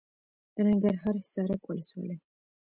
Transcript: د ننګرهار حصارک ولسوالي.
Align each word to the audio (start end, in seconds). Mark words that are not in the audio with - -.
د 0.53 0.55
ننګرهار 0.67 1.15
حصارک 1.21 1.61
ولسوالي. 1.65 2.17